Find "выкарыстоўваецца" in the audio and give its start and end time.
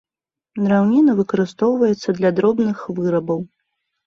1.19-2.09